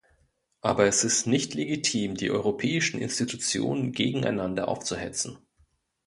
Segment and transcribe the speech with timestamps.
[0.61, 5.37] Aber es ist nicht legitim, die europäischen Institutionen gegeneinander aufzuhetzen.